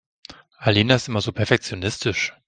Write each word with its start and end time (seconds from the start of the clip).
Alina 0.57 0.95
ist 0.95 1.09
immer 1.09 1.21
so 1.21 1.31
perfektionistisch. 1.31 2.33